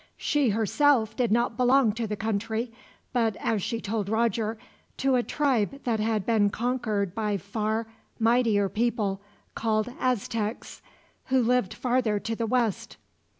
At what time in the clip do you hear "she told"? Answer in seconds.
3.61-4.09